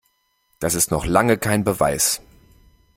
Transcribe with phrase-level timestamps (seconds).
[0.57, 2.23] Das ist noch lange kein Beweis.